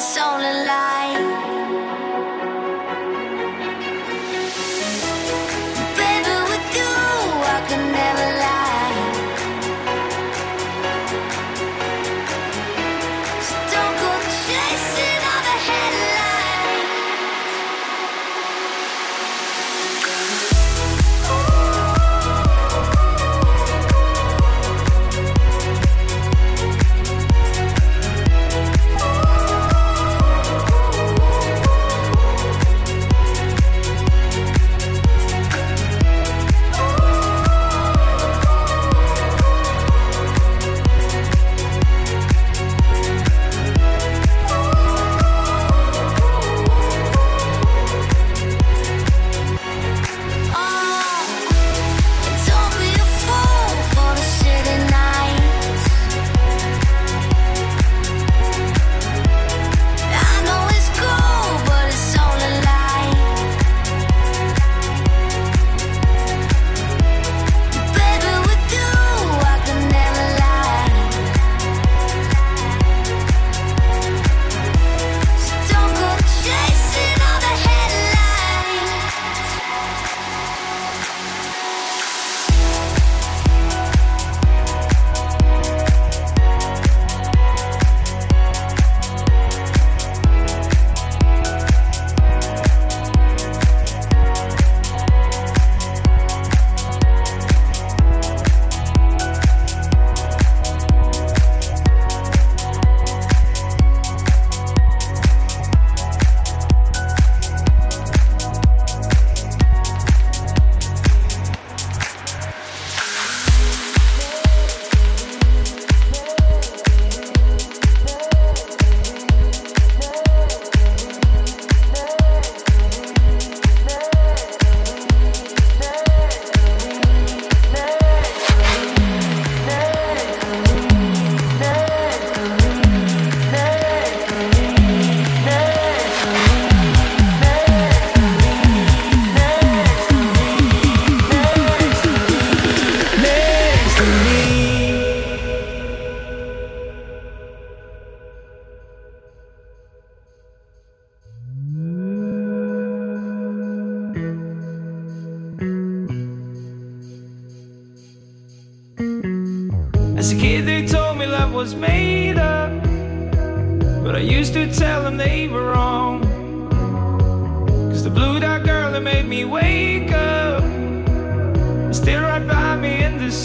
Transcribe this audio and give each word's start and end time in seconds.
it's 0.00 0.16
only 0.16 0.64
lies. 0.64 0.99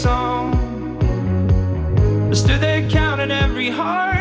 song. 0.06 0.54
I 2.30 2.34
stood 2.34 2.60
there 2.60 2.88
counting 2.88 3.32
every 3.32 3.70
heart. 3.70 4.15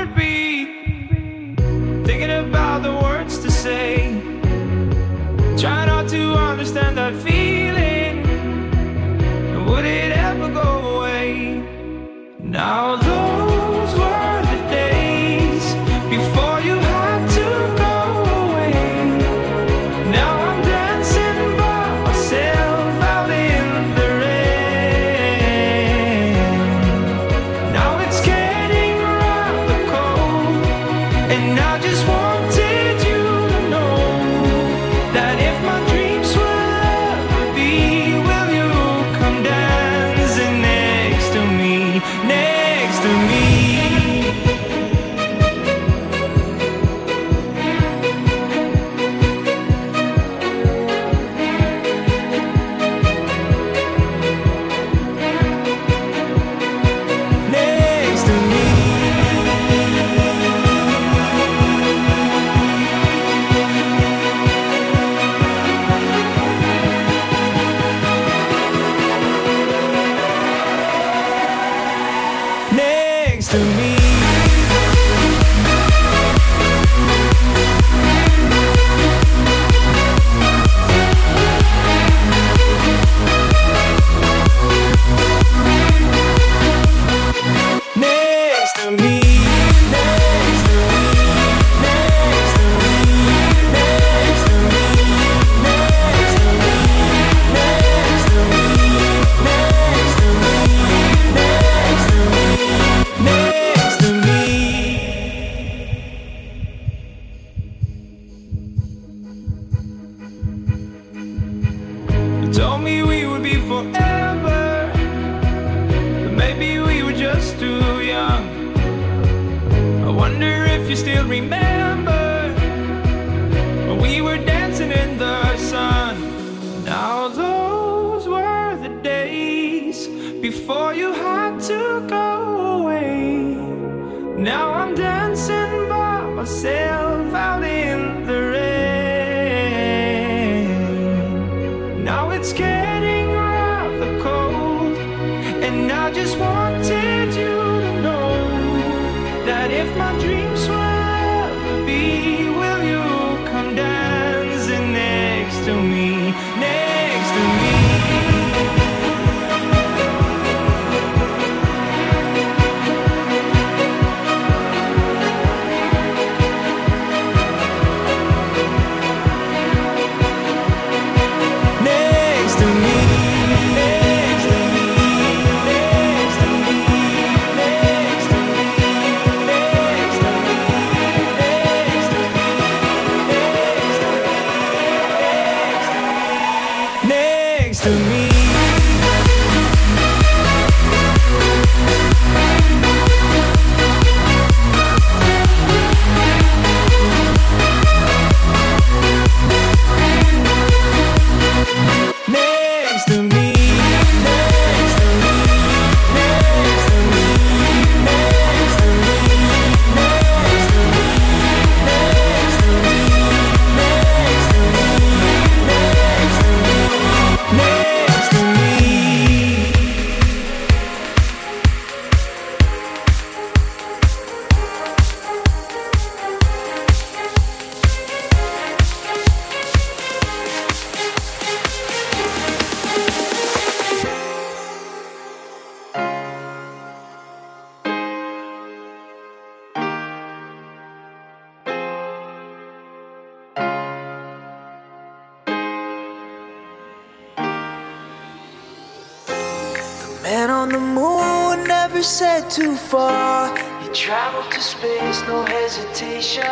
Never 251.96 252.04
said 252.04 252.50
too 252.50 252.76
far. 252.76 253.48
He 253.82 253.88
traveled 253.94 254.52
to 254.52 254.60
space, 254.60 255.22
no 255.30 255.44
hesitation. 255.44 256.44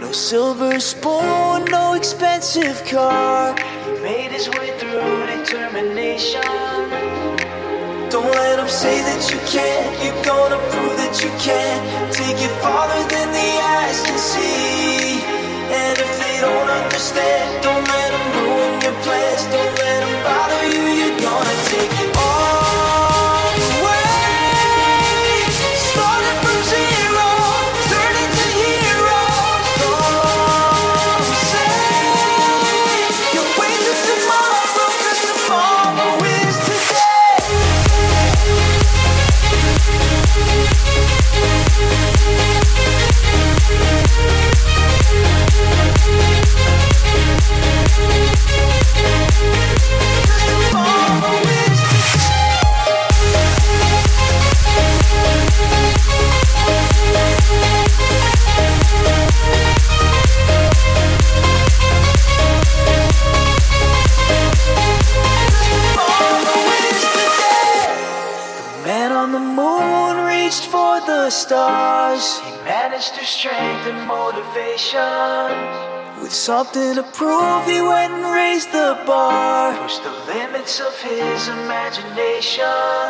No 0.00 0.10
silver 0.10 0.80
spoon, 0.80 1.64
no 1.66 1.94
expensive 1.94 2.84
car. 2.84 3.54
He 3.86 3.92
made 4.02 4.32
his 4.32 4.48
way 4.48 4.76
through 4.80 5.26
determination. 5.38 6.42
Don't 8.10 8.32
let 8.42 8.56
them 8.56 8.66
say 8.66 8.96
that 9.06 9.22
you 9.30 9.38
can't. 9.54 9.86
You're 10.02 10.24
gonna 10.24 10.58
prove 10.70 10.96
that 11.02 11.14
you 11.22 11.30
can. 11.38 11.78
Take 12.10 12.40
it 12.42 12.54
farther 12.58 13.02
than 13.14 13.28
the 13.38 13.50
eyes 13.78 14.02
can 14.02 14.18
see. 14.18 15.22
And 15.70 15.96
if 15.96 16.10
they 16.18 16.40
don't 16.40 16.70
understand, 16.82 17.62
don't 17.62 17.86
let 17.86 18.10
them 18.10 18.26
ruin 18.34 18.72
your 18.82 18.96
plans. 19.06 19.42
Don't 19.54 19.74
let 19.78 19.98
them 20.02 20.14
bother 20.26 20.62
you. 20.74 20.84
You're 20.98 21.20
gonna 21.22 21.56
take 21.70 21.94
it 22.02 22.13
the 71.24 71.30
stars. 71.30 72.38
He 72.40 72.52
managed 72.64 73.14
to 73.14 73.24
strengthen 73.24 73.96
motivation. 74.06 75.48
With 76.20 76.34
something 76.34 76.96
to 76.96 77.02
prove, 77.02 77.64
he 77.64 77.80
went 77.80 78.12
and 78.12 78.26
raised 78.28 78.70
the 78.72 79.00
bar. 79.06 79.72
Pushed 79.80 80.04
the 80.04 80.16
limits 80.28 80.80
of 80.80 80.92
his 81.00 81.48
imagination. 81.48 83.08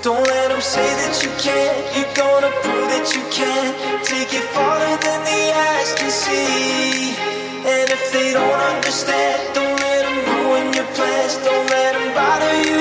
Don't 0.00 0.24
let 0.24 0.48
them 0.48 0.62
say 0.62 0.88
that 1.02 1.14
you 1.22 1.28
can't. 1.36 1.84
You're 1.92 2.16
gonna 2.16 2.52
prove 2.64 2.88
that 2.94 3.08
you 3.14 3.24
can. 3.28 3.68
Take 4.12 4.32
it 4.32 4.46
farther 4.56 4.96
than 5.04 5.20
the 5.30 5.42
eyes 5.68 5.90
can 6.00 6.10
see. 6.10 7.12
And 7.74 7.90
if 7.96 8.02
they 8.10 8.32
don't 8.32 8.60
understand, 8.72 9.36
don't 9.52 9.76
let 9.84 10.02
them 10.08 10.18
ruin 10.32 10.72
your 10.72 10.88
plans. 10.96 11.36
Don't 11.44 11.68
let 11.76 11.92
them 11.92 12.08
bother 12.16 12.56
you. 12.64 12.75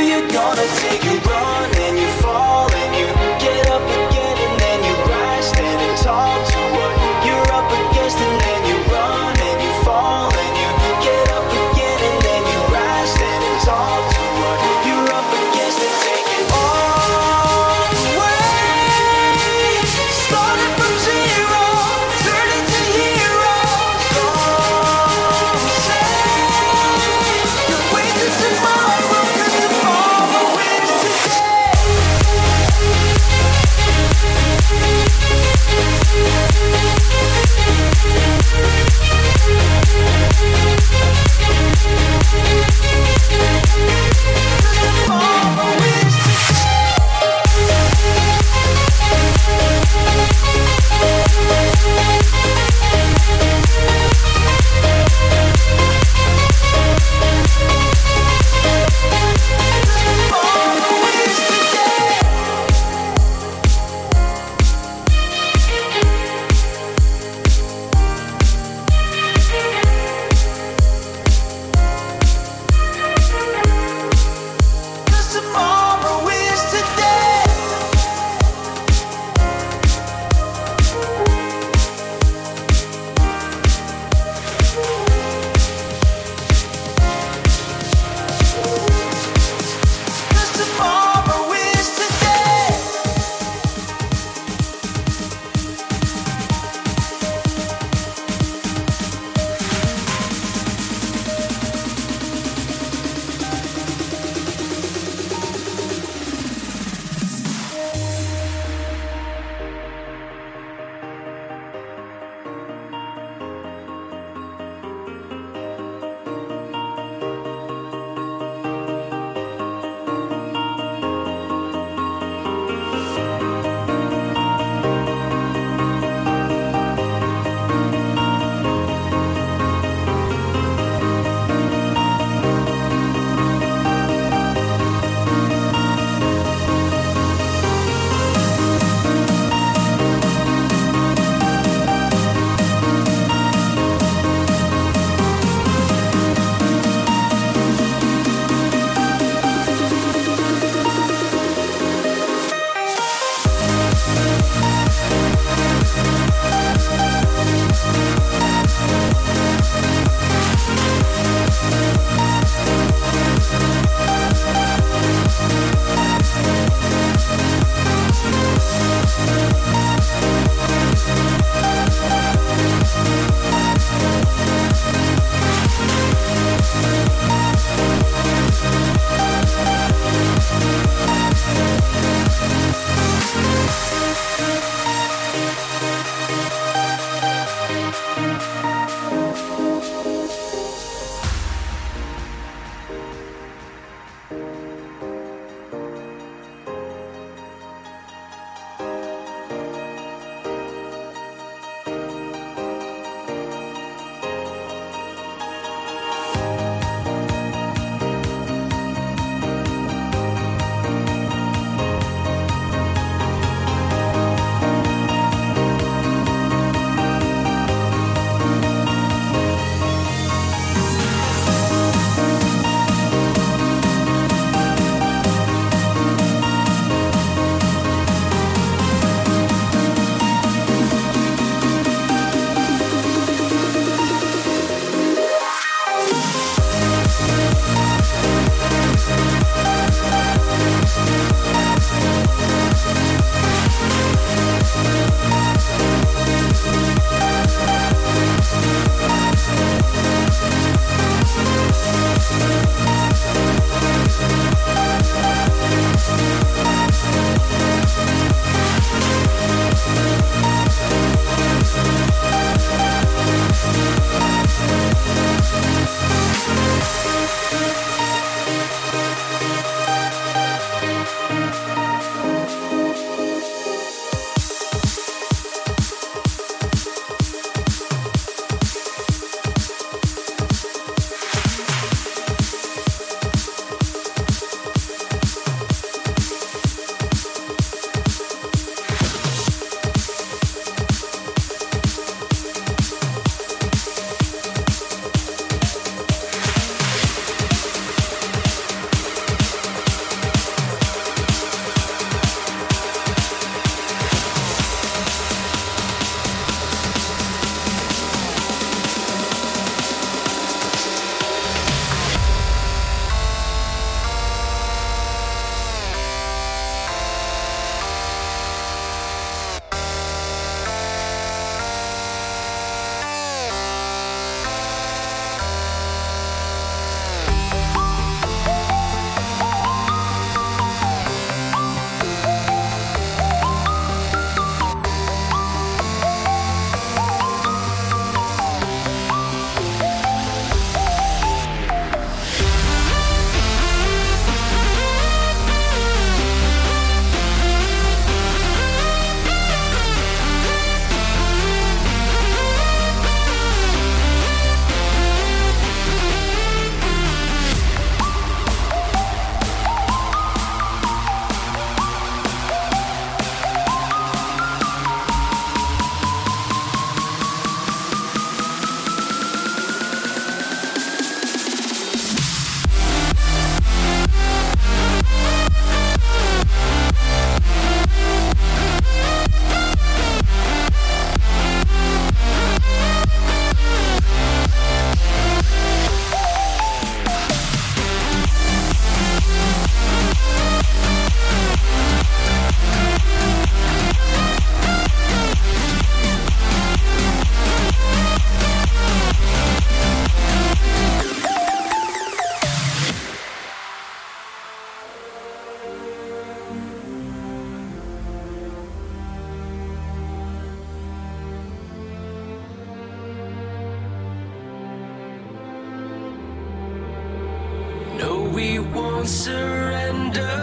No, 418.05 418.22
we 418.22 418.59
won't 418.59 419.07
surrender. 419.07 420.37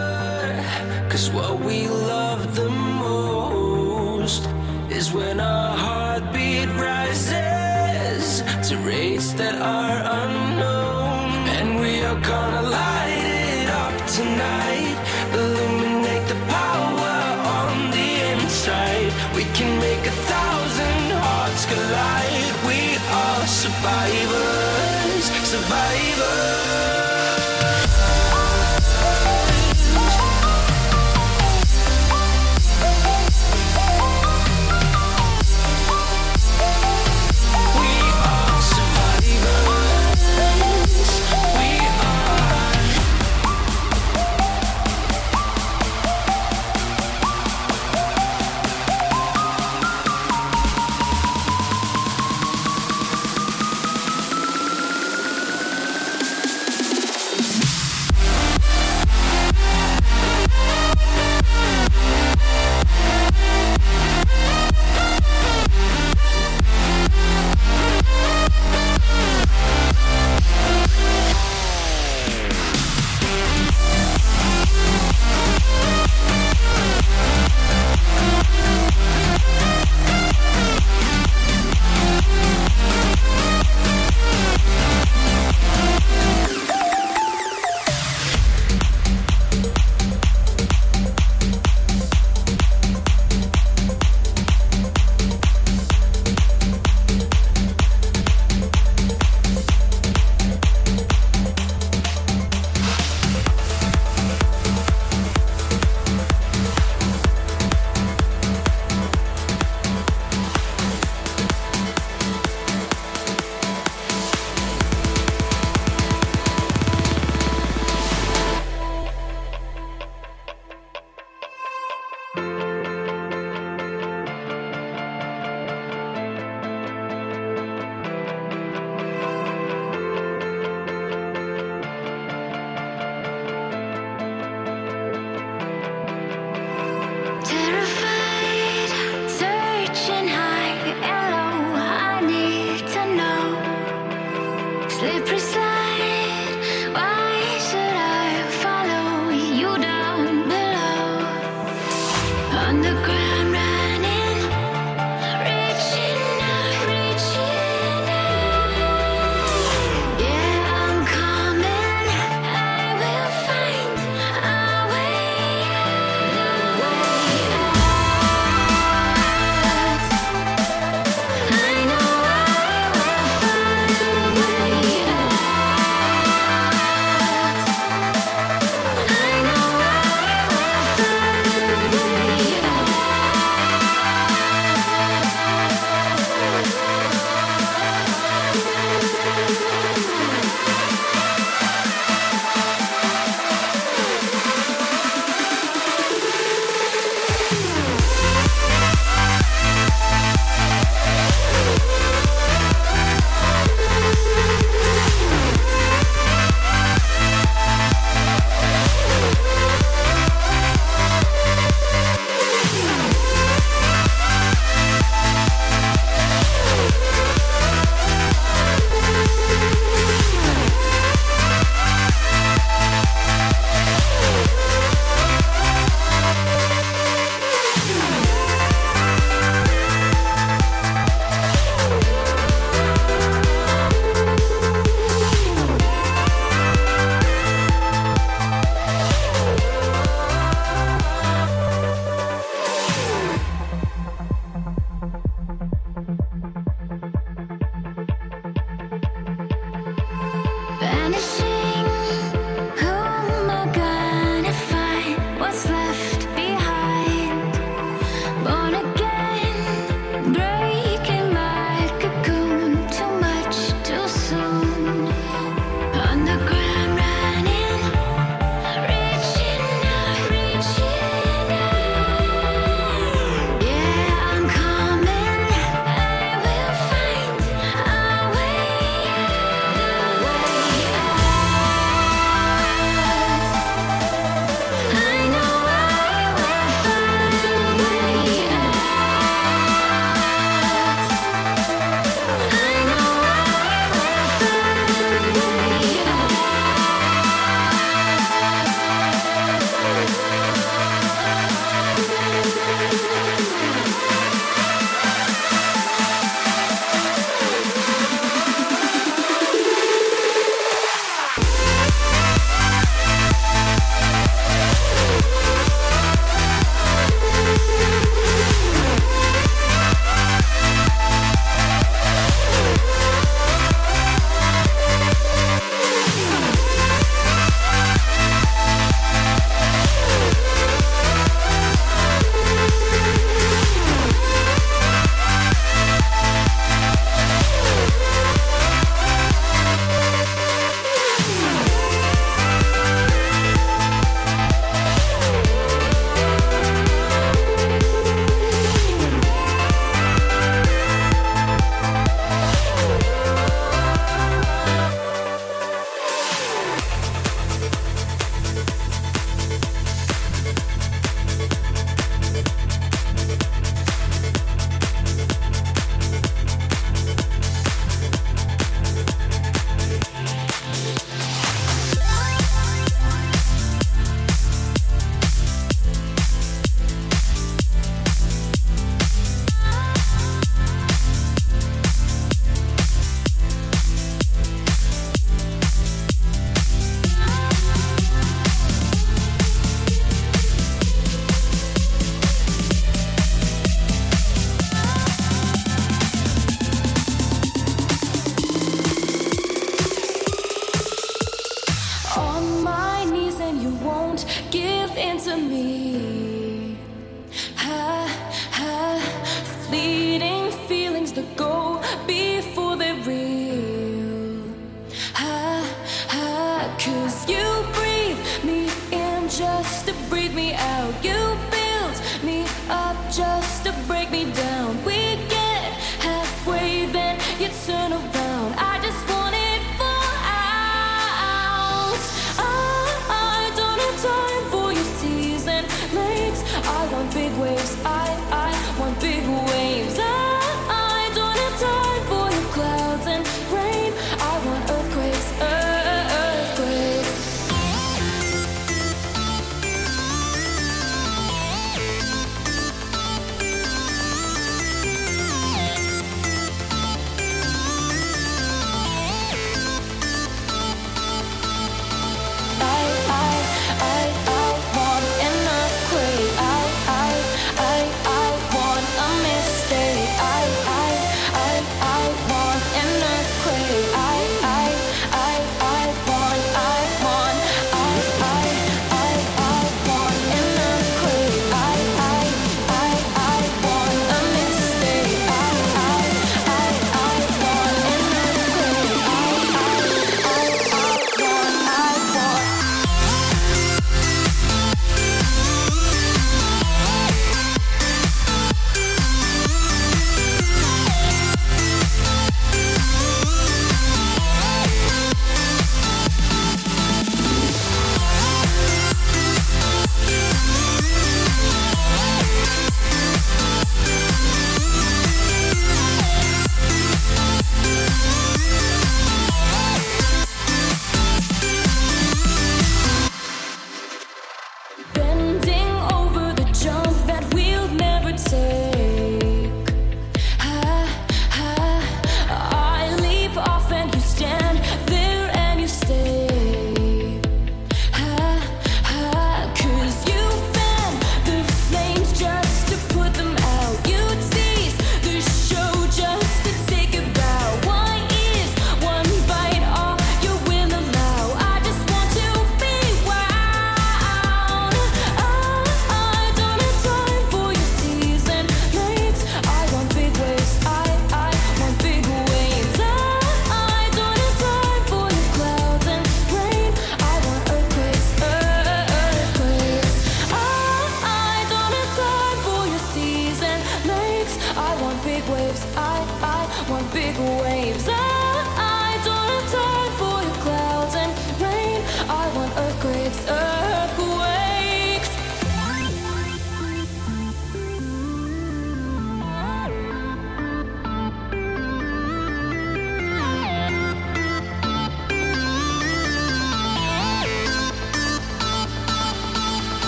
Cause 1.09 1.29
what 1.29 1.61
we 1.61 1.87
love 1.87 2.55
the 2.57 2.69
most 2.69 4.49
is 4.89 5.13
when 5.13 5.39
our 5.39 5.77
heartbeat 5.77 6.67
rises 6.87 8.43
to 8.67 8.75
rates 8.79 9.31
that 9.39 9.55
are. 9.61 9.82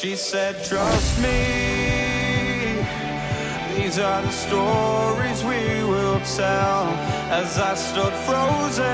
she 0.00 0.14
said, 0.14 0.54
Trust 0.62 1.20
me. 1.20 2.78
These 3.74 3.98
are 3.98 4.22
the 4.22 4.30
stories 4.30 5.42
we 5.42 5.82
will 5.82 6.20
tell 6.36 6.86
as 7.34 7.58
I 7.58 7.74
stood 7.74 8.12
frozen. 8.26 8.84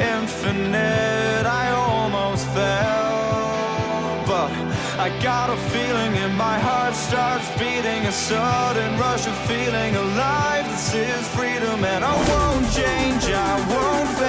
Infinite, 0.00 1.44
I 1.44 1.64
almost 1.76 2.46
fell. 2.56 4.24
But 4.32 4.50
I 4.98 5.10
got 5.22 5.50
a 5.50 5.58
feeling 5.68 6.14
in 6.24 6.34
my 6.34 6.58
heart 6.58 6.94
starts 6.94 7.48
beating 7.58 8.06
a 8.06 8.12
sudden 8.12 8.98
rush 8.98 9.26
of 9.26 9.36
feeling 9.46 9.94
alive. 9.94 10.64
This 10.70 10.94
is 10.94 11.28
freedom, 11.36 11.84
and 11.84 12.02
I 12.02 12.14
won't 12.30 12.66
change, 12.72 13.24
I 13.28 13.54
won't 13.68 14.23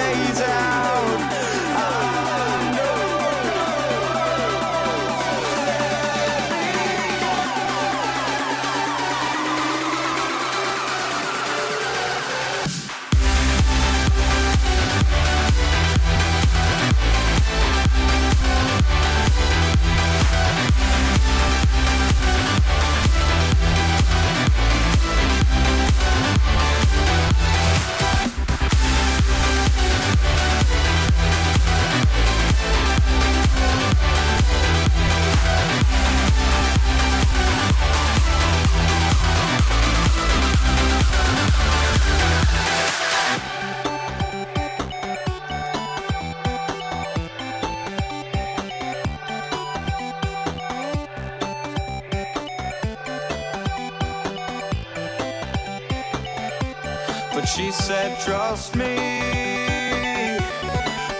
But 57.36 57.44
she 57.44 57.70
said, 57.70 58.18
Trust 58.20 58.74
me. 58.76 58.96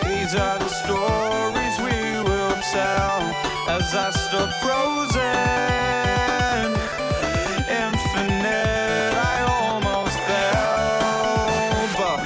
These 0.02 0.34
are 0.34 0.58
the 0.58 0.72
stories 0.80 1.76
we 1.78 1.92
will 2.24 2.56
tell 2.72 3.20
as 3.68 3.94
I 3.94 4.10
stood 4.24 4.50
frozen. 4.64 5.20
Infinite, 7.68 9.12
I 9.12 9.44
almost 9.60 10.16
fell. 10.24 11.84
But 12.00 12.20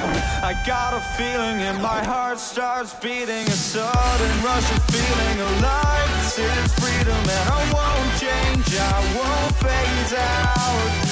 I 0.45 0.55
got 0.65 0.95
a 0.95 1.01
feeling 1.19 1.59
in 1.59 1.83
my 1.83 2.05
heart 2.05 2.39
starts 2.39 2.95
beating 2.95 3.45
a 3.49 3.59
sudden 3.75 4.45
rush 4.45 4.71
of 4.71 4.83
feeling 4.85 5.41
alive. 5.51 6.11
This 6.23 6.39
is 6.39 6.75
freedom, 6.79 7.23
and 7.29 7.49
I 7.51 7.63
won't 7.75 8.11
change, 8.23 8.71
I 8.79 9.01
won't 9.19 9.55
phase 9.57 10.15
out. 10.15 11.10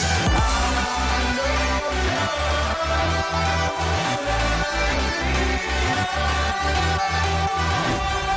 We'll 3.31 3.41
be. 8.23 8.28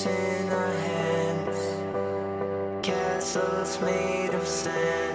in 0.00 0.48
our 0.50 0.72
hands, 0.72 1.58
castles 2.82 3.78
made 3.82 4.32
of 4.32 4.48
sand. 4.48 5.11